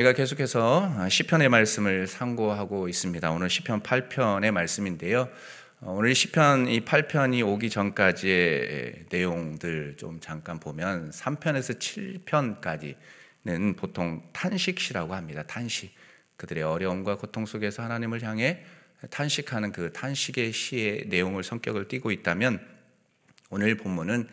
[0.00, 3.32] 제가 계속해서 시편의 말씀을 상고하고 있습니다.
[3.32, 5.28] 오늘 시편 8편의 말씀인데요.
[5.80, 15.14] 어, 오늘 시편 이 8편이 오기 전까지의 내용들 좀 잠깐 보면 3편에서 7편까지는 보통 탄식시라고
[15.14, 15.42] 합니다.
[15.42, 15.94] 탄식.
[16.38, 18.64] 그들의 어려움과 고통 속에서 하나님을 향해
[19.10, 22.66] 탄식하는 그 탄식의 시의 내용을 성격을 띠고 있다면
[23.50, 24.28] 오늘 본문은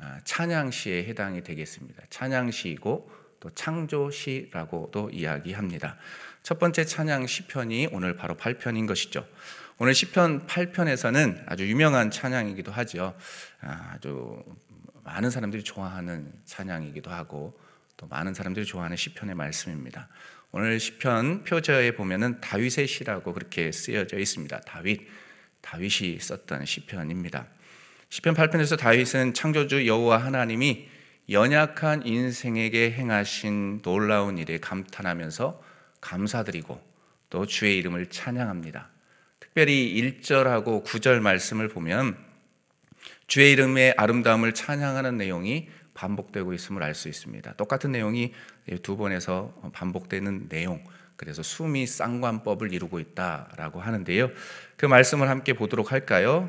[0.00, 2.04] 아, 찬양시에 해당이 되겠습니다.
[2.08, 5.96] 찬양시이고 또 창조시라고도 이야기합니다.
[6.42, 9.26] 첫 번째 찬양 시편이 오늘 바로 8편인 것이죠.
[9.78, 13.14] 오늘 시편 8편에서는 아주 유명한 찬양이기도 하죠.
[13.60, 14.42] 아, 아주
[15.04, 17.58] 많은 사람들이 좋아하는 찬양이기도 하고
[17.96, 20.08] 또 많은 사람들이 좋아하는 시편의 말씀입니다.
[20.50, 24.60] 오늘 시편 표저에 보면은 다윗의 시라고 그렇게 쓰여져 있습니다.
[24.60, 25.06] 다윗
[25.60, 27.46] 다윗이 썼던 시편입니다.
[28.08, 30.88] 시편 8편에서 다윗은 창조주 여호와 하나님이
[31.30, 35.62] 연약한 인생에게 행하신 놀라운 일에 감탄하면서
[36.00, 36.80] 감사드리고
[37.28, 38.88] 또 주의 이름을 찬양합니다.
[39.38, 42.16] 특별히 1절하고 9절 말씀을 보면
[43.26, 47.54] 주의 이름의 아름다움을 찬양하는 내용이 반복되고 있음을 알 수 있습니다.
[47.54, 48.32] 똑같은 내용이
[48.82, 50.82] 두 번에서 반복되는 내용.
[51.18, 54.30] 그래서 숨이 쌍관법을 이루고 있다라고 하는데요.
[54.76, 56.48] 그 말씀을 함께 보도록 할까요?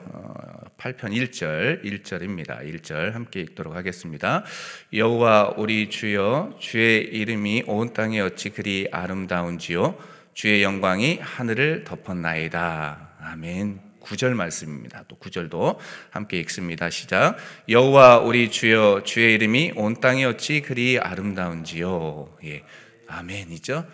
[0.77, 2.61] 8편 어, 1절, 1절입니다.
[2.61, 4.45] 1절 함께 읽도록 하겠습니다.
[4.93, 9.97] 여호와 우리 주여 주의 이름이 온 땅에 어찌 그리 아름다운지요
[10.35, 13.09] 주의 영광이 하늘을 덮었나이다.
[13.21, 13.79] 아멘.
[14.01, 15.03] 9절 말씀입니다.
[15.07, 15.77] 또 9절도
[16.11, 16.91] 함께 읽습니다.
[16.91, 17.37] 시작.
[17.67, 22.37] 여호와 우리 주여 주의 이름이 온 땅에 어찌 그리 아름다운지요.
[22.45, 22.63] 예.
[23.07, 23.85] 아멘이죠.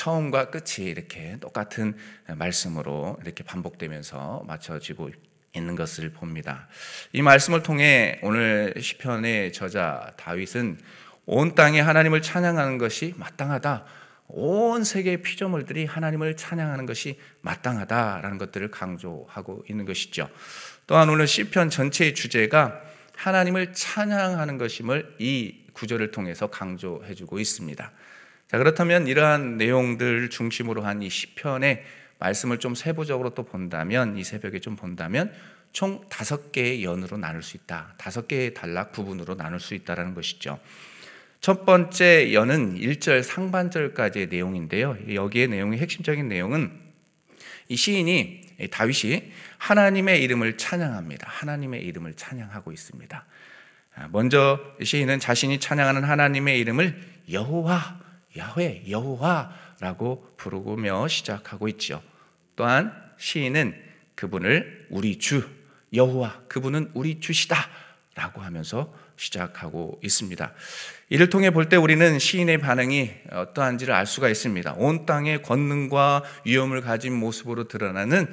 [0.00, 1.94] 처음과 끝이 이렇게 똑같은
[2.26, 5.10] 말씀으로 이렇게 반복되면서 맞춰지고
[5.54, 6.68] 있는 것을 봅니다.
[7.12, 10.78] 이 말씀을 통해 오늘 시편의 저자 다윗은
[11.26, 13.84] 온 땅에 하나님을 찬양하는 것이 마땅하다.
[14.28, 20.30] 온 세계의 피조물들이 하나님을 찬양하는 것이 마땅하다라는 것들을 강조하고 있는 것이죠.
[20.86, 22.80] 또한 오늘 시편 전체의 주제가
[23.16, 27.92] 하나님을 찬양하는 것임을 이 구절을 통해서 강조해 주고 있습니다.
[28.50, 31.84] 자, 그렇다면 이러한 내용들 중심으로 한 이 시편의
[32.18, 35.32] 말씀을 좀 세부적으로 또 본다면 이 새벽에 좀 본다면
[35.72, 37.94] 총 다섯 개의 연으로 나눌 수 있다.
[37.96, 40.58] 다섯 개의 단락 부분으로 나눌 수 있다라는 것이죠.
[41.40, 44.98] 첫 번째 연은 1절 상반절까지의 내용인데요.
[45.14, 46.72] 여기에 내용의 핵심적인 내용은
[47.68, 51.28] 이 시인이 다윗이 하나님의 이름을 찬양합니다.
[51.30, 53.26] 하나님의 이름을 찬양하고 있습니다.
[54.10, 57.00] 먼저 시인은 자신이 찬양하는 하나님의 이름을
[57.30, 62.02] 여호와 야훼 여호와라고 부르며 시작하고 있죠.
[62.56, 63.74] 또한 시인은
[64.14, 65.48] 그분을 우리 주
[65.92, 70.52] 여호와 그분은 우리 주시다라고 하면서 시작하고 있습니다.
[71.10, 74.74] 이를 통해 볼 때 우리는 시인의 반응이 어떠한지를 알 수가 있습니다.
[74.78, 78.32] 온 땅의 권능과 위엄을 가진 모습으로 드러나는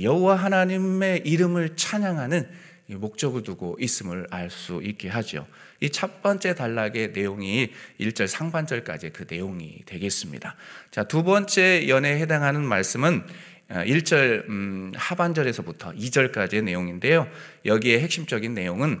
[0.00, 2.48] 여호와 하나님의 이름을 찬양하는
[2.88, 5.46] 목적을 두고 있음을 알 수 있게 하죠.
[5.80, 10.56] 이 첫 번째 단락의 내용이 1절 상반절까지 그 내용이 되겠습니다.
[10.90, 13.26] 자, 두 번째 연에 해당하는 말씀은
[13.68, 17.28] 1절 어, 음, 하반절에서부터 2절까지의 내용인데요.
[17.64, 19.00] 여기에 핵심적인 내용은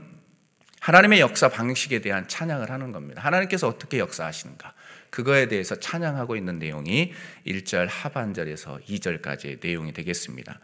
[0.80, 3.22] 하나님의 역사 방식에 대한 찬양을 하는 겁니다.
[3.22, 4.73] 하나님께서 어떻게 역사하시는가?
[5.14, 7.12] 그거에 대해서 찬양하고 있는 내용이
[7.46, 10.58] 1절 하반절에서 2절까지의 내용이 되겠습니다.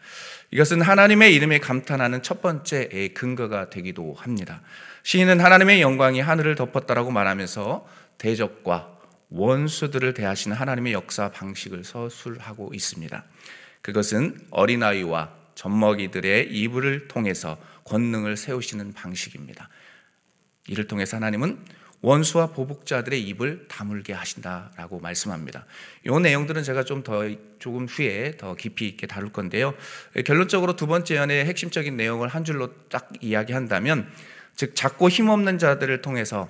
[0.50, 4.60] 이것은 하나님의 이름에 감탄하는 첫 번째 근거가 되기도 합니다.
[5.04, 7.86] 시인은 하나님의 영광이 하늘을 덮었다라고 말하면서
[8.18, 13.24] 대적과 원수들을 대하시는 하나님의 역사 방식을 서술하고 있습니다.
[13.82, 19.68] 그것은 어린아이와 젖먹이들의 이불을 통해서 권능을 세우시는 방식입니다.
[20.66, 25.66] 이를 통해서 하나님은 원수와 보복자들의 입을 다물게 하신다라고 말씀합니다.
[26.06, 27.28] 이 내용들은 제가 좀 더
[27.58, 29.74] 조금 후에 더 깊이 있게 다룰 건데요.
[30.24, 34.10] 결론적으로 두 번째 연의 핵심적인 내용을 한 줄로 딱 이야기한다면
[34.56, 36.48] 즉 작고 힘없는 자들을 통해서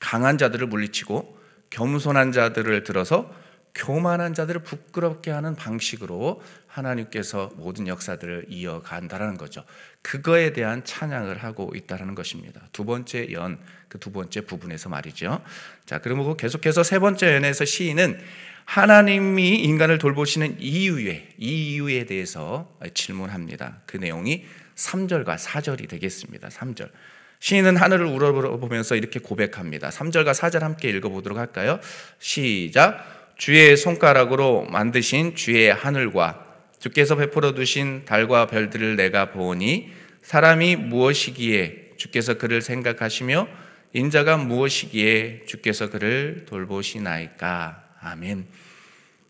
[0.00, 1.38] 강한 자들을 물리치고
[1.70, 3.32] 겸손한 자들을 들어서
[3.76, 9.64] 교만한 자들을 부끄럽게 하는 방식으로 하나님께서 모든 역사들을 이어간다라는 거죠.
[10.02, 12.62] 그거에 대한 찬양을 하고 있다라는 것입니다.
[12.72, 13.58] 두 번째 연,
[13.88, 15.42] 그 두 번째 부분에서 말이죠.
[15.84, 18.18] 자, 그리고 계속해서 세 번째 연에서 시인은
[18.64, 23.82] 하나님이 인간을 돌보시는 이유에, 이유에 대해서 질문합니다.
[23.86, 24.44] 그 내용이
[24.74, 26.48] 3절과 4절이 되겠습니다.
[26.48, 26.90] 3절.
[27.38, 29.90] 시인은 하늘을 우러보면서 이렇게 고백합니다.
[29.90, 31.78] 3절과 4절 함께 읽어보도록 할까요?
[32.18, 33.15] 시작.
[33.36, 36.44] 주의 손가락으로 만드신 주의 하늘과
[36.78, 39.92] 주께서 베풀어 두신 달과 별들을 내가 보니
[40.22, 43.48] 사람이 무엇이기에 주께서 그를 생각하시며
[43.92, 48.46] 인자가 무엇이기에 주께서 그를 돌보시나이까 아멘.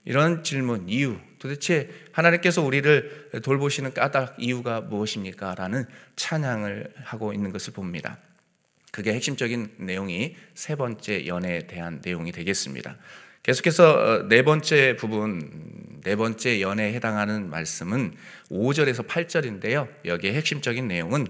[0.05, 5.57] 이런 질문, 이유, 도대체 하나님께서 우리를 돌보시는 까닭 이유가 무엇입니까?
[5.57, 8.19] 라는 찬양을 하고 있는 것을 봅니다.
[8.93, 12.97] 그게 핵심적인 내용이 세 번째 연애에 대한 내용이 되겠습니다.
[13.47, 15.49] 계속해서 어, 네 번째 부분,
[16.03, 18.15] 네 번째 연애에 해당하는 말씀은
[18.51, 19.87] 5절에서 8절인데요.
[20.05, 21.29] 여기에 핵심적인 내용은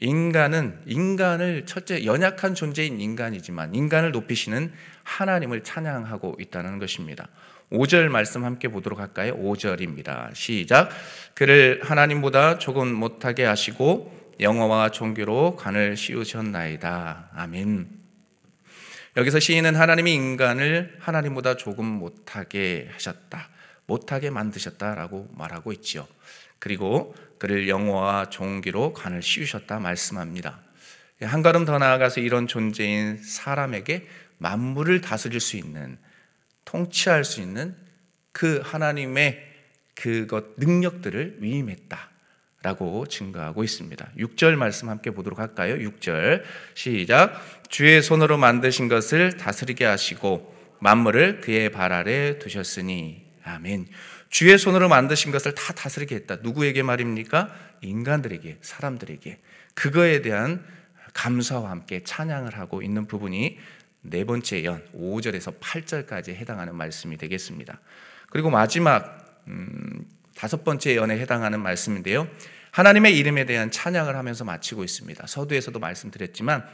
[0.00, 4.70] 인간은 인간을 첫째 연약한 존재인 인간이지만 인간을 높이시는
[5.04, 7.28] 하나님을 찬양하고 있다는 것입니다.
[7.72, 9.34] 5절 말씀 함께 보도록 할까요?
[9.38, 10.34] 5절입니다.
[10.34, 10.90] 시작.
[11.32, 17.30] 그를 하나님보다 조금 못하게 하시고 영어와 종교로 관을 씌우셨나이다.
[17.34, 18.05] 아멘.
[19.16, 23.48] 여기서 시인은 하나님이 인간을 하나님보다 조금 못하게 하셨다.
[23.86, 26.06] 못하게 만드셨다라고 말하고 있지요.
[26.58, 30.60] 그리고 그를 영어와 종기로 관을 씌우셨다 말씀합니다.
[31.22, 35.96] 한 걸음 더 나아가서 이런 존재인 사람에게 만물을 다스릴 수 있는
[36.66, 37.74] 통치할 수 있는
[38.32, 39.42] 그 하나님의
[39.94, 42.10] 그것 능력들을 위임했다
[42.66, 44.08] 라고 증거하고 있습니다.
[44.18, 45.76] 6절 말씀 함께 보도록 할까요?
[45.76, 46.42] 6절
[46.74, 53.86] 시작 주의 손으로 만드신 것을 다스리게 하시고 만물을 그의 발 아래 두셨으니 아멘.
[54.30, 56.38] 주의 손으로 만드신 것을 다 다스리게 했다.
[56.42, 57.54] 누구에게 말입니까?
[57.82, 59.38] 인간들에게, 사람들에게.
[59.74, 60.66] 그거에 대한
[61.14, 63.58] 감사와 함께 찬양을 하고 있는 부분이
[64.00, 67.78] 네 번째 연 5절에서 8절까지 해당하는 말씀이 되겠습니다.
[68.28, 70.04] 그리고 마지막 음,
[70.36, 72.28] 다섯 번째 연에 해당하는 말씀인데요.
[72.70, 75.26] 하나님의 이름에 대한 찬양을 하면서 마치고 있습니다.
[75.26, 76.66] 서두에서도 말씀드렸지만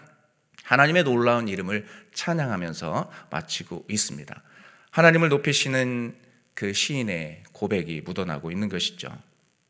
[0.64, 4.42] 하나님의 놀라운 이름을 찬양하면서 마치고 있습니다.
[4.90, 6.16] 하나님을 높이시는
[6.54, 9.16] 그 시인의 고백이 묻어나고 있는 것이죠.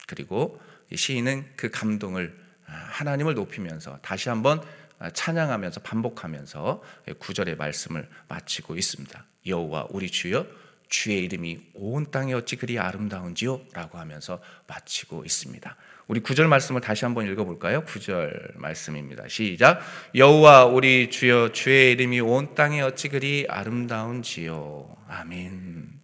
[0.07, 0.61] 그리고
[0.95, 2.37] 시인은 그 감동을
[2.67, 4.63] 아, 하나님을 높이면서 다시 한번
[4.99, 6.83] 아, 찬양하면서 반복하면서
[7.19, 9.25] 구절의 말씀을 마치고 있습니다.
[9.47, 10.47] 여호와 우리 주여
[10.93, 13.63] 주의 이름이 온 땅에 어찌 그리 아름다운지요?
[13.73, 15.75] 라고 하면서 마치고 있습니다.
[16.07, 17.87] 우리 구절 말씀을 다시 한번 읽어볼까요?
[17.87, 19.27] 구절 말씀입니다.
[19.27, 19.81] 시작.
[20.15, 24.95] 여호와 우리 주여 주의 이름이 온 땅에 어찌 그리 아름다운지요?
[25.09, 25.99] 아멘.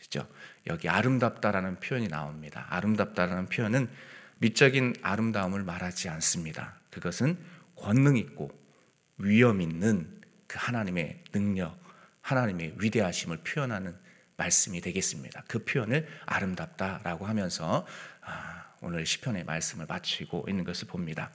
[0.00, 0.26] 그죠?
[0.66, 2.66] 여기 아름답다라는 표현이 나옵니다.
[2.70, 3.88] 아름답다라는 표현은
[4.38, 6.74] 미적인 아름다움을 말하지 않습니다.
[6.90, 7.38] 그것은
[7.76, 8.50] 권능 있고
[9.18, 11.78] 위엄 있는 그 하나님의 능력,
[12.22, 13.94] 하나님의 위대하심을 표현하는
[14.36, 15.44] 말씀이 되겠습니다.
[15.46, 17.86] 그 표현을 아름답다라고 하면서
[18.22, 21.30] 아, 오늘 시편의 말씀을 마치고 있는 것을 봅니다.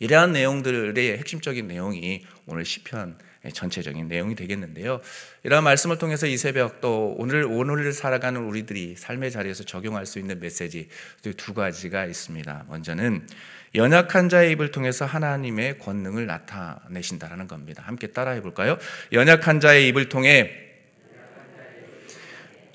[0.00, 3.18] 이러한 내용들의 핵심적인 내용이 오늘 시편
[3.52, 5.00] 전체적인 내용이 되겠는데요.
[5.42, 10.40] 이러한 말씀을 통해서 이 새벽 또 오늘 오늘을 살아가는 우리들이 삶의 자리에서 적용할 수 있는
[10.40, 10.88] 메시지
[11.36, 12.64] 두 가지가 있습니다.
[12.68, 13.26] 먼저는
[13.74, 17.82] 연약한 자의 입을 통해서 하나님의 권능을 나타내신다라는 겁니다.
[17.86, 18.78] 함께 따라해 볼까요?
[19.12, 20.50] 연약한 자의 입을 통해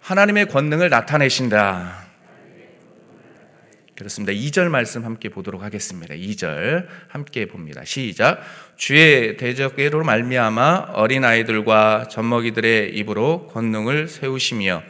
[0.01, 2.12] 하나님의 권능을 나타내신다.
[3.95, 4.33] 그렇습니다.
[4.33, 6.15] 2절 말씀 함께 보도록 하겠습니다.
[6.15, 7.83] 2절 함께 봅니다.
[7.85, 8.41] 시작.
[8.75, 14.83] 주의 대적으로 말미암아 어린 아이들과 젖먹이들의 입으로 권능을 세우시며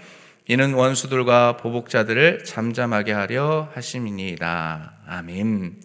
[0.47, 4.93] 이는 원수들과 보복자들을 잠잠하게 하려 하심이니이다.
[5.07, 5.75] 아멘.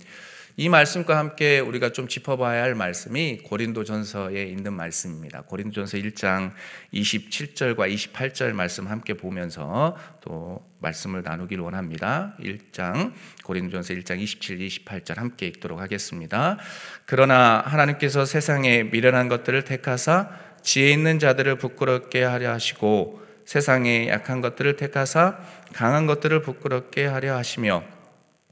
[0.61, 5.43] 이 말씀과 함께 우리가 좀 짚어봐야 할 말씀이 고린도전서에 있는 말씀입니다.
[5.43, 6.51] 고린도전서 1장
[6.93, 12.35] 27절과 28절 말씀 함께 보면서 또 말씀을 나누길 원합니다.
[12.41, 13.12] 1장
[13.45, 16.59] 고린도전서 1장 27, 28절 함께 읽도록 하겠습니다.
[17.07, 20.29] 그러나 하나님께서 세상에 미련한 것들을 택하사
[20.62, 25.38] 지혜 있는 자들을 부끄럽게 하려 하시고 세상에 약한 것들을 택하사
[25.73, 27.85] 강한 것들을 부끄럽게 하려 하시며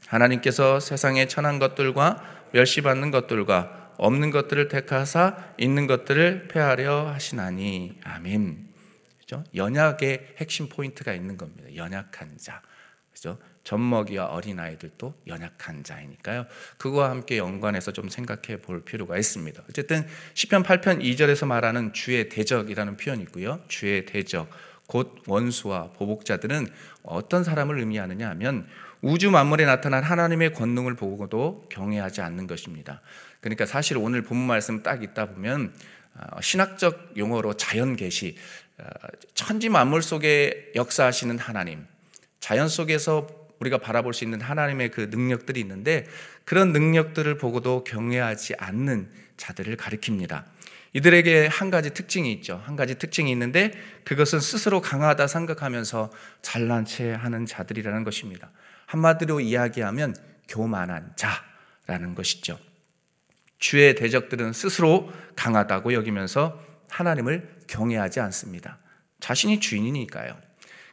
[0.06, 2.22] 하나님께서 세상에 천한 것들과
[2.52, 8.68] 멸시받는 것들과 없는 것들을 택하사 있는 것들을 폐하려 하시나니 아멘.
[9.18, 9.42] 그죠?
[9.54, 11.74] 연약의 핵심 포인트가 있는 겁니다.
[11.74, 12.62] 연약한 자.
[13.12, 13.38] 그죠?
[13.64, 16.46] 젖먹이와 어린아이들도 연약한 자이니까요.
[16.78, 19.64] 그거와 함께 연관해서 좀 생각해 볼 필요가 있습니다.
[19.68, 23.60] 어쨌든 시편 8편 2절에서 말하는 주의 대적이라는 표현이 있고요.
[23.66, 24.48] 주의 대적
[24.86, 26.68] 곧 원수와 보복자들은
[27.02, 28.68] 어떤 사람을 의미하느냐 하면
[29.06, 33.02] 우주 만물에 나타난 하나님의 권능을 보고도 경외하지 않는 것입니다.
[33.40, 35.72] 그러니까 사실 오늘 본문 말씀 딱 있다 보면
[36.14, 38.36] 어, 신학적 용어로 자연 계시,
[38.78, 38.84] 어,
[39.34, 41.86] 천지 만물 속에 역사하시는 하나님,
[42.40, 43.28] 자연 속에서
[43.60, 46.04] 우리가 바라볼 수 있는 하나님의 그 능력들이 있는데
[46.44, 50.42] 그런 능력들을 보고도 경외하지 않는 자들을 가리킵니다.
[50.94, 52.60] 이들에게 한 가지 특징이 있죠.
[52.64, 53.70] 한 가지 특징이 있는데
[54.02, 56.10] 그것은 스스로 강하다 생각하면서
[56.42, 58.50] 잘난 체 하는 자들이라는 것입니다.
[58.86, 60.14] 한마디로 이야기하면
[60.48, 62.58] 교만한 자라는 것이죠.
[63.58, 68.78] 주의 대적들은 스스로 강하다고 여기면서 하나님을 경외하지 않습니다.
[69.20, 70.36] 자신이 주인이니까요.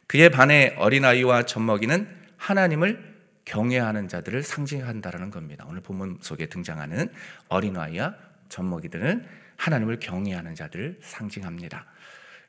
[0.08, 2.08] 그에 반해 어린아이와 젖먹이는
[2.38, 3.14] 하나님을
[3.46, 5.66] 경외하는 자들을 상징한다라는 겁니다.
[5.68, 7.10] 오늘 본문 속에 등장하는
[7.50, 8.16] 어린아이와
[8.50, 9.26] 젖먹이들은
[9.58, 11.86] 하나님을 경외하는 자들을 상징합니다.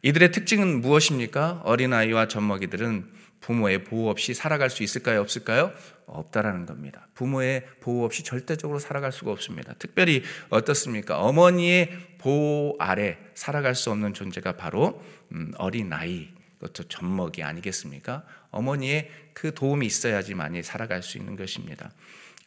[0.02, 1.62] 이들의 특징은 무엇입니까?
[1.64, 3.10] 어린아이와 젖먹이들은
[3.44, 5.20] 부모의 보호 없이 살아갈 수 있을까요?
[5.20, 5.72] 없을까요?
[6.06, 7.06] 없다라는 겁니다.
[7.12, 9.74] 부모의 보호 없이 절대적으로 살아갈 수가 없습니다.
[9.78, 11.18] 특별히 어떻습니까?
[11.20, 18.24] 어머니의 보호 아래 살아갈 수 없는 존재가 바로 음, 어린 아이, 그것도 젖먹이 아니겠습니까?
[18.50, 21.90] 어머니의 그 도움이 있어야지만이 살아갈 수 있는 것입니다.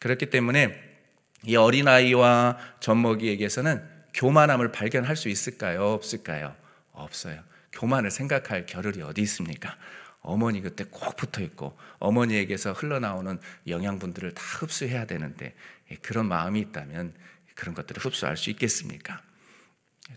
[0.00, 0.82] 그렇기 때문에
[1.46, 5.92] 이 어린 아이와 젖먹이에게서는 교만함을 발견할 수 있을까요?
[5.92, 6.56] 없을까요?
[6.90, 7.40] 없어요.
[7.70, 9.76] 교만을 생각할 겨를이 어디 있습니까?
[10.28, 15.54] 어머니 그때 꼭 붙어 있고 어머니에게서 흘러나오는 영양분들을 다 흡수해야 되는데
[15.90, 17.14] 예, 그런 마음이 있다면
[17.54, 19.22] 그런 것들을 흡수할 수 있겠습니까?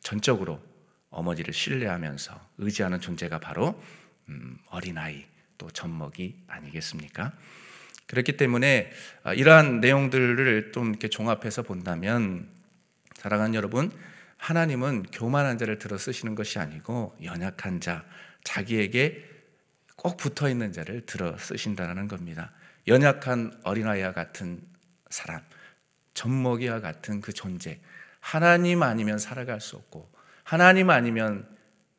[0.02, 0.62] 전적으로
[1.12, 3.82] 어머니를 신뢰하면서 의지하는 존재가 바로
[4.28, 5.26] 음, 어린아이
[5.58, 7.32] 또 젖먹이 아니겠습니까?
[8.08, 8.92] 그렇기 때문에
[9.24, 12.50] 아, 이러한 내용들을 좀 이렇게 종합해서 본다면
[13.16, 13.92] 사랑하는 여러분
[14.36, 18.04] 하나님은 교만한 자를 들어 쓰시는 것이 아니고 연약한 자
[18.44, 19.31] 자기에게
[20.02, 22.52] 꼭 붙어 있는 자를 들어 쓰신다는 겁니다.
[22.88, 24.60] 연약한 어린아이와 같은
[25.12, 25.42] 사람,
[26.16, 27.80] 젖먹이와 같은 그 존재.
[28.20, 30.12] 하나님 아니면 살아갈 수 없고,
[30.44, 31.48] 하나님 아니면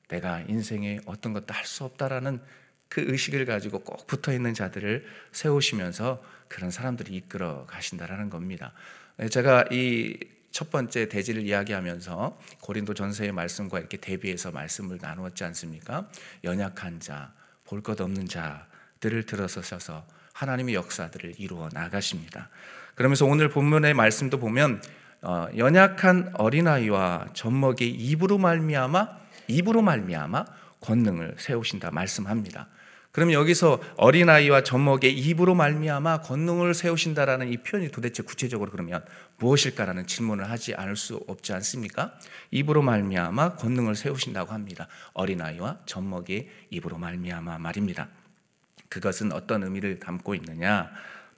[0.09, 2.43] 내가 인생에 어떤 것도 할 수 없다라는
[2.89, 8.73] 그 의식을 가지고 꼭 붙어 있는 자들을 세우시면서 그런 사람들이 이끌어 가신다라는 겁니다.
[9.31, 10.19] 제가 이
[10.53, 16.09] 첫 번째 대지를 이야기하면서 고린도 전서의 말씀과 이렇게 대비해서 말씀을 나누었지 않습니까?
[16.45, 17.33] 연약한 자,
[17.73, 22.51] 볼 것 없는 자들을 들어서셔서 하나님의 역사들을 이루어 나가십니다.
[22.95, 24.83] 그러면서 오늘 본문의 말씀도 보면
[25.23, 29.09] 어, 연약한 어린아이와 젖먹이 입으로 말미암아
[29.49, 30.45] 입으로 말미암아
[30.81, 32.69] 권능을 세우신다 말씀합니다.
[33.13, 39.05] 그럼 여기서 어린아이와 젖먹의 입으로 말미암아 권능을 세우신다라는 이 표현이 도대체 구체적으로 그러면
[39.37, 42.15] 무엇일까라는 질문을 하지 않을 수 없지 않습니까?
[42.51, 44.89] 입으로 말미암아 권능을 세우신다고 합니다.
[45.13, 48.09] 어린아이와 젖먹의 입으로 말미암아 말입니다.
[48.89, 50.91] 그것은 어떤 의미를 담고 있느냐?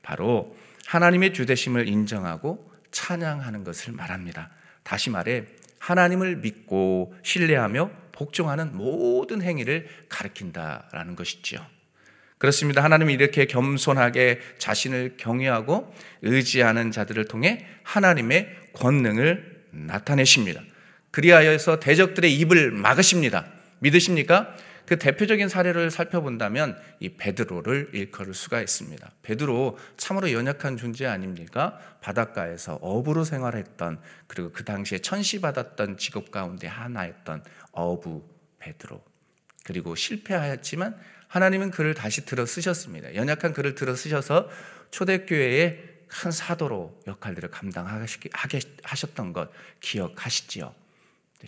[0.03, 4.51] 바로 하나님의 주대심을 인정하고 찬양하는 것을 말합니다.
[4.85, 5.47] 다시 말해
[5.81, 11.61] 하나님을 믿고 신뢰하며 복종하는 모든 행위를 가리킨다라는 것이지요.
[12.39, 12.83] 그렇습니다.
[12.83, 20.61] 하나님이 이렇게 겸손하게 자신을 경외하고 의지하는 자들을 통해 하나님의 권능을 나타내십니다.
[21.11, 23.47] 그리하여서 대적들의 입을 막으십니다.
[23.81, 24.55] 믿으십니까?
[24.87, 29.11] 그 대표적인 사례를 살펴본다면 이 베드로를 일컬을 수가 있습니다.
[29.23, 31.79] 베드로 참으로 연약한 존재 아닙니까?
[32.01, 39.03] 바닷가에서 어부로 생활했던 그리고 그 당시에 천시받았던 직업 가운데 하나였던 어부 베드로.
[39.65, 40.97] 그리고 실패하였지만
[41.29, 43.15] 하나님은 그를 다시 들어 쓰셨습니다.
[43.15, 44.49] 연약한 그를 들어 쓰셔서
[44.91, 49.51] 초대교회의 큰 사도로 역할들을 감당하셨던 것
[49.81, 50.73] 기억하시지요.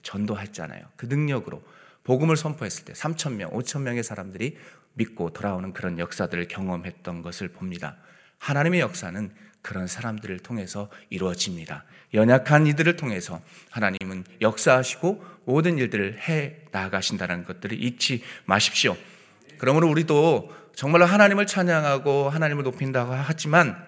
[0.02, 0.82] 전도했잖아요.
[0.96, 1.62] 그 능력으로
[2.06, 4.56] 복음을 선포했을 때 3천 명, 5천 명의 사람들이
[4.94, 7.96] 믿고 돌아오는 그런 역사들을 경험했던 것을 봅니다.
[8.38, 11.82] 하나님의 역사는 그런 사람들을 통해서 이루어집니다.
[12.14, 18.96] 연약한 이들을 통해서 하나님은 역사하시고 모든 일들을 해 나가신다는 것들을 잊지 마십시오.
[19.58, 23.84] 그러므로 우리도 정말로 하나님을 찬양하고 하나님을 높인다고 하지만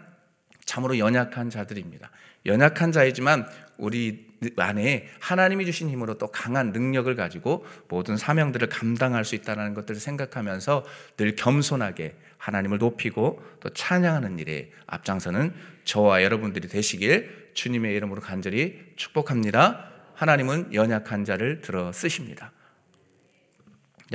[0.65, 2.11] 참으로 연약한 자들입니다.
[2.47, 9.35] 연약한 자이지만 우리 안에 하나님이 주신 힘으로 또 강한 능력을 가지고 모든 사명들을 감당할 수
[9.35, 10.85] 있다는 것들을 생각하면서
[11.17, 15.53] 늘 겸손하게 하나님을 높이고 또 찬양하는 일에 앞장서는
[15.85, 19.91] 저와 여러분들이 되시길 주님의 이름으로 간절히 축복합니다.
[20.15, 22.53] 하나님은 연약한 자를 들어 쓰십니다.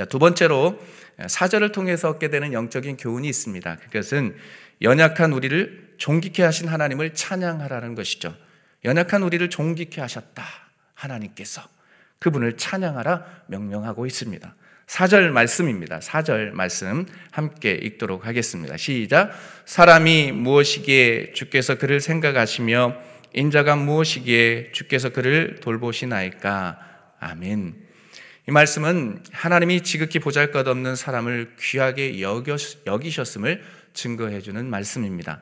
[0.08, 0.80] 두 번째로
[1.26, 3.76] 사절을 통해서 얻게 되는 영적인 교훈이 있습니다.
[3.76, 4.34] 그것은
[4.82, 8.34] 연약한 우리를 존귀케 하신 하나님을 찬양하라는 것이죠.
[8.84, 10.44] 연약한 우리를 존귀케 하셨다.
[10.94, 11.62] 하나님께서
[12.18, 14.54] 그분을 찬양하라 명령하고 있습니다.
[14.86, 15.98] 4절 말씀입니다.
[15.98, 18.76] 4절 말씀 함께 읽도록 하겠습니다.
[18.76, 19.32] 시작.
[19.64, 22.96] 사람이 무엇이기에 주께서 그를 생각하시며
[23.32, 26.78] 인자가 무엇이기에 주께서 그를 돌보시나이까.
[27.18, 27.74] 아멘.
[28.46, 33.62] 이 말씀은 하나님이 지극히 보잘 것 없는 사람을 귀하게 여기셨음을
[33.94, 35.40] 증거해 주는 말씀입니다.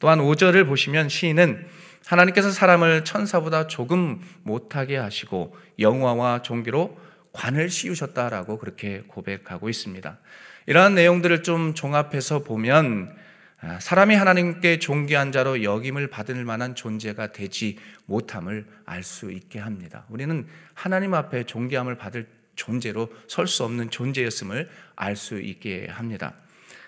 [0.00, 1.64] 또한 5절을 보시면 시인은
[2.06, 6.98] 하나님께서 사람을 천사보다 조금 못하게 하시고 영화와 종기로
[7.32, 10.18] 관을 씌우셨다라고 그렇게 고백하고 있습니다.
[10.66, 13.14] 이러한 내용들을 좀 종합해서 보면
[13.62, 20.04] 아, 사람이 하나님께 존귀한 자로 여김을 받을 만한 존재가 되지 못함을 알 수 있게 합니다.
[20.08, 22.26] 우리는 하나님 앞에 존귀함을 받을
[22.56, 26.34] 존재로 설 수 없는 존재였음을 알 수 있게 합니다.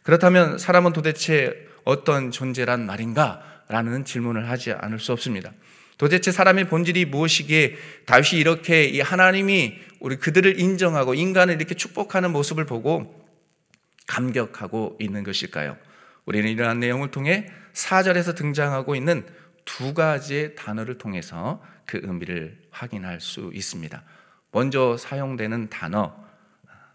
[0.03, 3.43] 그렇다면 사람은 도대체 어떤 존재란 말인가?
[3.73, 5.51] 라는 질문을 하지 않을 수 없습니다.
[5.97, 12.67] 도대체 사람의 본질이 무엇이기에 다윗이 이렇게 이 하나님이 우리 그들을 인정하고 인간을 이렇게 축복하는 모습을
[12.67, 13.27] 보고
[14.07, 15.79] 감격하고 있는 것일까요?
[16.27, 19.25] 우리는 이러한 내용을 통해 4절에서 등장하고 있는
[19.65, 24.03] 두 가지의 단어를 통해서 그 의미를 확인할 수 있습니다.
[24.51, 26.15] 먼저 사용되는 단어,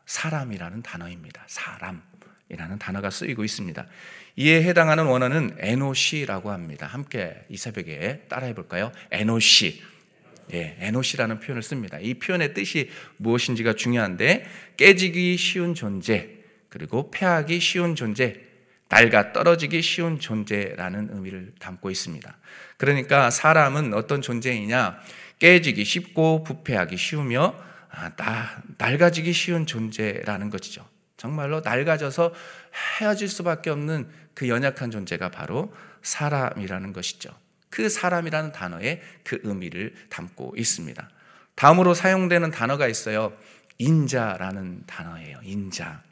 [0.06, 1.44] 사람이라는 단어입니다.
[1.48, 2.04] 사람
[2.50, 3.86] 이라는 단어가 쓰이고 있습니다.
[4.38, 6.88] 이에 해당하는 원어는 에노시라고 합니다.
[6.88, 8.92] 함께 이 새벽에 따라해 볼까요?
[9.12, 9.82] 에노시.
[10.54, 11.98] 예, 에노시라는 표현을 씁니다.
[12.00, 14.46] 이 표현의 뜻이 무엇인지가 중요한데
[14.78, 16.30] 깨지기 쉬운 존재,
[16.70, 18.40] 그리고 패하기 쉬운 존재,
[18.90, 22.38] 낡아 떨어지기 쉬운 존재라는 의미를 담고 있습니다.
[22.78, 25.00] 그러니까 사람은 어떤 존재이냐?
[25.40, 27.56] 깨지기 쉽고 부패하기 쉬우며
[27.90, 30.88] 아, 낡아지기 쉬운 존재라는 것이죠.
[31.18, 32.34] 정말로 낡아져서
[33.00, 37.30] 헤어질 수밖에 없는 그 연약한 존재가 바로 사람이라는 것이죠.
[37.70, 41.10] 그 사람이라는 단어에 그 의미를 담고 있습니다.
[41.56, 43.36] 다음으로 사용되는 단어가 있어요.
[43.80, 45.40] 인자라는 단어예요.
[45.44, 46.04] 인자.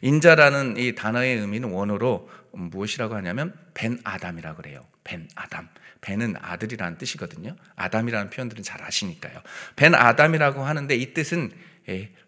[0.00, 4.86] 인자라는 이 단어의 의미는 원어로 무엇이라고 하냐면 벤 아담이라고 그래요.
[5.04, 5.68] 벤 아담.
[6.00, 7.54] 벤은 아들이라는 뜻이거든요.
[7.76, 9.42] 아담이라는 표현들은 잘 아시니까요.
[9.76, 11.69] 벤 아담이라고 하는데 이 뜻은 예,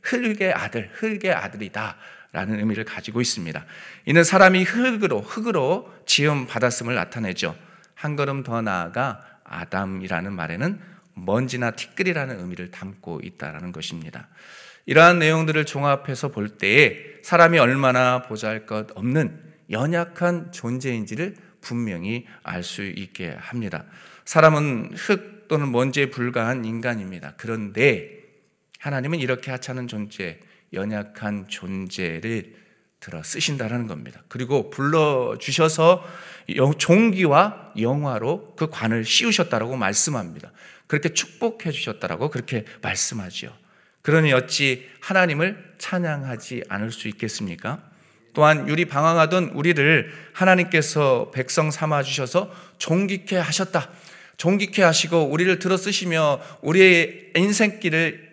[0.02, 1.96] 흙의 아들, 흙의 아들이다.
[2.32, 3.64] 라는 의미를 가지고 있습니다.
[4.06, 7.54] 이는 사람이 흙으로, 흙으로 지음 받았음을 나타내죠.
[7.94, 10.80] 한 걸음 더 나아가 아담이라는 말에는
[11.14, 14.28] 먼지나 티끌이라는 의미를 담고 있다는 것입니다.
[14.86, 19.38] 이러한 내용들을 종합해서 볼 때에 사람이 얼마나 보잘 것 없는
[19.70, 23.84] 연약한 존재인지를 분명히 알 수 있게 합니다.
[24.24, 27.34] 사람은 흙 또는 먼지에 불과한 인간입니다.
[27.36, 28.21] 그런데
[28.82, 30.40] 하나님은 이렇게 하찮은 존재,
[30.72, 32.52] 연약한 존재를
[32.98, 34.24] 들어 쓰신다라는 겁니다.
[34.26, 36.04] 그리고 불러 주셔서
[36.78, 40.50] 종기와 영화로 그 관을 씌우셨다라고 말씀합니다.
[40.88, 43.52] 그렇게 축복해 주셨다라고 그렇게 말씀하지요.
[44.02, 47.88] 그러니 어찌 하나님을 찬양하지 않을 수 있겠습니까?
[48.34, 53.90] 또한 유리 방황하던 우리를 하나님께서 백성 삼아 주셔서 존귀케 하셨다.
[54.38, 58.31] 존귀케 하시고 우리를 들어 쓰시며 우리의 인생길을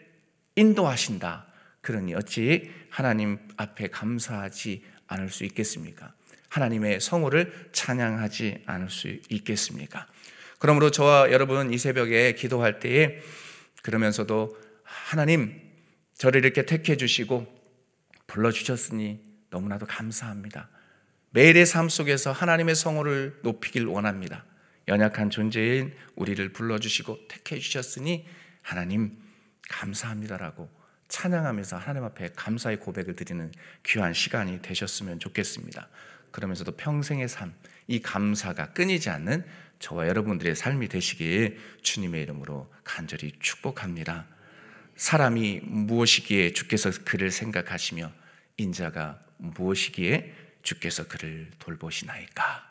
[0.59, 1.45] 인도하신다.
[1.81, 6.13] 그러니 어찌 하나님 앞에 감사하지 않을 수 있겠습니까?
[6.49, 10.07] 하나님의 성호를 찬양하지 않을 수 있겠습니까?
[10.57, 13.19] 그러므로 저와 여러분 이 새벽에 기도할 때에
[13.81, 15.61] 그러면서도 하나님,
[16.15, 17.47] 저를 이렇게 택해 주시고
[18.27, 20.69] 불러 주셨으니 너무나도 감사합니다.
[21.31, 24.45] 매일의 삶 속에서 하나님의 성호를 높이길 원합니다.
[24.87, 28.27] 연약한 존재인 우리를 불러 주시고 택해 주셨으니
[28.61, 29.17] 하나님
[29.69, 30.69] 감사합니다라고
[31.08, 33.51] 찬양하면서 하나님 앞에 감사의 고백을 드리는
[33.86, 35.88] 귀한 시간이 되셨으면 좋겠습니다.
[36.32, 37.53] 그러면서도 평생의 삶,
[37.88, 39.45] 이 감사가 끊이지 않는
[39.79, 44.27] 저와 여러분들의 삶이 되시길 주님의 이름으로 간절히 축복합니다.
[44.95, 48.12] 사람이 무엇이기에 주께서 그를 생각하시며
[48.58, 52.69] 인자가 무엇이기에 주께서 그를 돌보시나이까?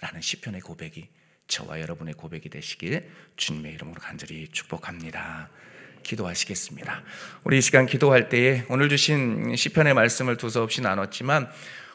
[0.00, 1.08] 라는 시편의 고백이
[1.48, 5.48] 저와 여러분의 고백이 되시길 주님의 이름으로 간절히 축복합니다.
[6.02, 7.02] 기도하시겠습니다.
[7.44, 11.48] 우리 이 시간 기도할 때에 오늘 주신 시편의 말씀을 두서없이 나눴지만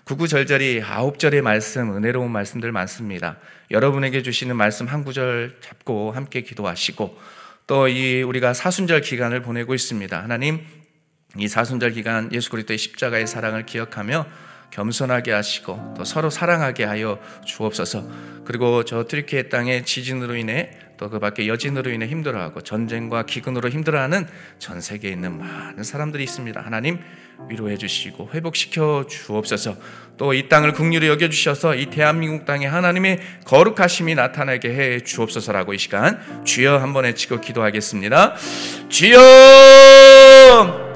[0.05, 3.37] 구구절절이 아홉 절의 말씀, 은혜로운 말씀들 많습니다.
[3.71, 7.17] 여러분에게 주시는 말씀 한 구절 잡고 함께 기도하시고
[7.67, 10.21] 또 이 우리가 사순절 기간을 보내고 있습니다.
[10.21, 10.63] 하나님
[11.37, 14.27] 이 사순절 기간 예수 그리스도의 십자가의 사랑을 기억하며
[14.71, 18.03] 겸손하게 하시고 또 서로 사랑하게 하여 주옵소서.
[18.45, 24.27] 그리고 저 트리키의 땅에 지진으로 인해 또 그 밖에 여진으로 인해 힘들어하고 전쟁과 기근으로 힘들어하는
[24.59, 26.59] 전 세계에 있는 많은 사람들이 있습니다.
[26.61, 26.99] 하나님
[27.49, 29.75] 위로해 주시고 회복시켜 주옵소서.
[30.17, 35.77] 또 이 땅을 국률이 여겨 주셔서 이 대한민국 땅에 하나님의 거룩하심이 나타나게 해 주옵소서라고 이
[35.77, 38.35] 시간 주여 한번 외치고 기도하겠습니다.
[38.87, 39.19] 주여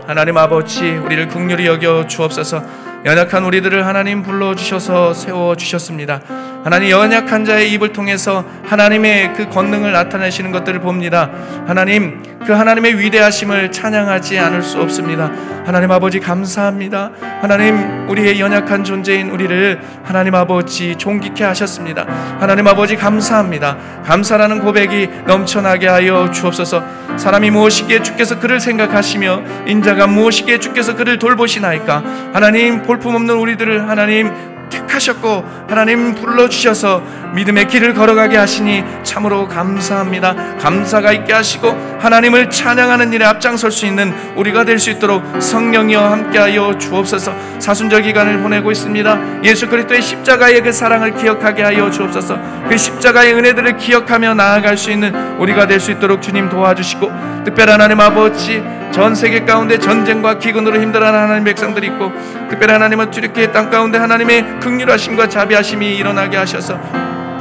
[0.07, 2.88] 하나님 아버지 우리를 국률이 여겨 주옵소서.
[3.05, 6.19] 연약한 우리들을 하나님 불러 주셔서 세워 주셨습니다.
[6.63, 11.29] 하나님 연약한 자의 입을 통해서 하나님의 그 권능을 나타내시는 것들을 봅니다.
[11.65, 15.31] 하나님 그 하나님의 위대하심을 찬양하지 않을 수 없습니다.
[15.65, 17.11] 하나님 아버지 감사합니다.
[17.41, 22.05] 하나님 우리의 연약한 존재인 우리를 하나님 아버지 존귀케 하셨습니다.
[22.39, 23.77] 하나님 아버지 감사합니다.
[24.05, 26.83] 감사라는 고백이 넘쳐나게 하여 주옵소서.
[27.17, 32.03] 사람이 무엇이기에 주께서 그를 생각하시며 인자가 무엇이기에 주께서 그를 돌보시나이까.
[32.33, 37.01] 하나님 볼품없는 우리들을 하나님 택하셨고 하나님 불러주셔서
[37.33, 40.57] 믿음의 길을 걸어가게 하시니 참으로 감사합니다.
[40.57, 46.77] 감사가 있게 하시고 하나님을 찬양하는 일에 앞장설 수 있는 우리가 될 수 있도록 성령이여 함께하여
[46.77, 49.43] 주옵소서 사순절 기간을 보내고 있습니다.
[49.43, 55.13] 예수 그리스도의 십자가의 그 사랑을 기억하게 하여 주옵소서 그 십자가의 은혜들을 기억하며 나아갈 수 있는
[55.39, 57.11] 우리가 될 수 있도록 주님 도와주시고
[57.45, 62.11] 특별한 하나님 아버지 전 세계 가운데 전쟁과 기근으로 힘들어하는 하나님 백성들이 있고
[62.49, 66.79] 특별히 하나님은 주리께 땅 가운데 하나님의 극률하심과 자비하심이 일어나게 하셔서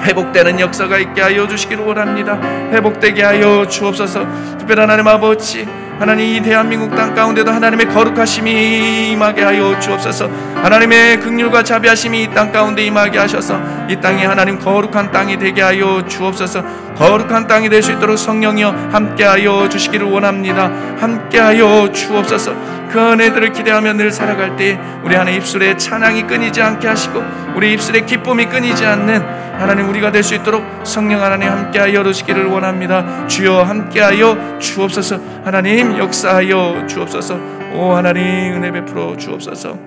[0.03, 2.39] 회복되는 역사가 있게 하여 주시기를 원합니다.
[2.71, 4.27] 회복되게 하여 주옵소서.
[4.59, 5.67] 특별히 하나님 아버지
[5.99, 10.31] 하나님 이 대한민국 땅 가운데도 하나님의 거룩하심이 임하게 하여 주옵소서.
[10.63, 16.05] 하나님의 극률과 자비하심이 이 땅 가운데 임하게 하셔서 이 땅이 하나님 거룩한 땅이 되게 하여
[16.07, 16.63] 주옵소서.
[16.95, 20.71] 거룩한 땅이 될 수 있도록 성령이여 함께하여 주시기를 원합니다.
[21.01, 22.53] 함께하여 주옵소서.
[22.93, 27.23] 그 은혜들을 기대하며 늘 살아갈 때 우리 안에 입술에 찬양이 끊이지 않게 하시고
[27.55, 33.27] 우리 입술에 기쁨이 끊이지 않는 하나님 우리가 될 수 있도록 성령 하나님 함께하여 주시기를 원합니다.
[33.27, 35.21] 주여 함께하여 주옵소서.
[35.45, 37.35] 하나님 역사하여 주옵소서.
[37.75, 39.79] 오 하나님 은혜 베풀어 주옵소서.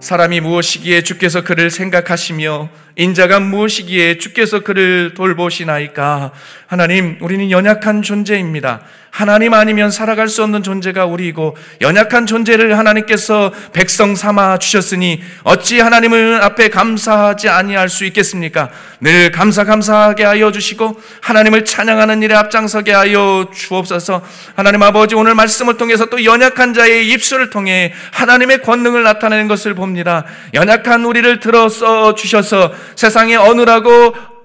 [0.00, 6.32] 사람이 무엇이기에 주께서 그를 생각하시며 인자가 무엇이기에 주께서 그를 돌보시나이까
[6.66, 14.14] 하나님 우리는 연약한 존재입니다 하나님 아니면 살아갈 수 없는 존재가 우리이고 연약한 존재를 하나님께서 백성
[14.14, 18.68] 삼아 주셨으니 어찌 하나님을 앞에 감사하지 아니할 수 있겠습니까?
[19.00, 24.22] 늘 감사 감사하게 하여 주시고 하나님을 찬양하는 일에 앞장서게 하여 주옵소서.
[24.54, 30.24] 하나님 아버지 오늘 말씀을 통해서 또 연약한 자의 입술을 통해 하나님의 권능을 나타내는 것을 봅니다.
[30.52, 34.35] 연약한 우리를 들어서 주셔서 세상에 어느라고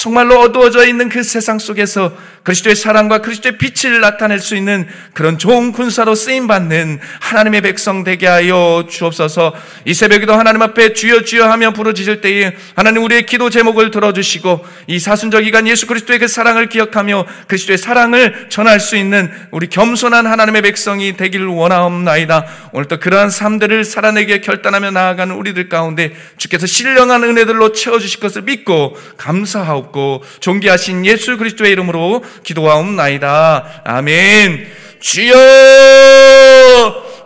[0.00, 5.72] 정말로 어두워져 있는 그 세상 속에서 그리스도의 사랑과 그리스도의 빛을 나타낼 수 있는 그런 좋은
[5.72, 9.52] 군사로 쓰임 받는 하나님의 백성 되게 하여 주옵소서.
[9.84, 14.98] 이 새벽에도 하나님 앞에 주여 주여 하며 부르짖을 때에 하나님 우리의 기도 제목을 들어주시고 이
[14.98, 20.62] 사순절 기간 예수 그리스도의 그 사랑을 기억하며 그리스도의 사랑을 전할 수 있는 우리 겸손한 하나님의
[20.62, 22.46] 백성이 되기를 원하옵나이다.
[22.72, 28.42] 오늘 또 그러한 삶들을 살아내게 결단하며 나아가는 우리들 가운데 주께서 신령한 은혜들로 채워 주실 것을
[28.42, 33.82] 믿고 감사하옵 고 존귀하신 예수 그리스도의 이름으로 기도하옵나이다.
[33.84, 34.66] 아멘.
[35.00, 35.34] 주여,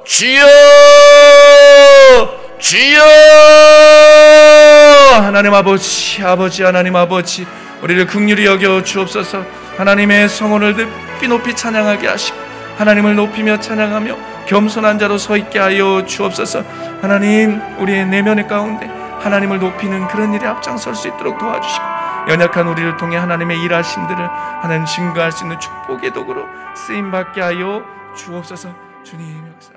[0.05, 0.46] 주여,
[2.59, 3.03] 주여.
[5.22, 7.46] 하나님 아버지, 아버지, 하나님 아버지,
[7.83, 9.44] 우리를 극률히 여겨 주옵소서.
[9.77, 12.37] 하나님의 성원을 높이 높이 찬양하게 하시고
[12.79, 16.62] 하나님을 높이며 찬양하며 겸손한 자로 서 있게 하여 주옵소서.
[17.00, 18.87] 하나님, 우리의 내면의 가운데
[19.20, 21.93] 하나님을 높이는 그런 일에 앞장설 수 있도록 도와주시고
[22.29, 24.29] 연약한 우리를 통해 하나님의 일하심들을
[24.63, 27.85] 하나님 증거할 수 있는 축복의 도구로 쓰임 받게 하여
[28.17, 28.75] 주옵소서.
[29.03, 29.74] 주님 역사.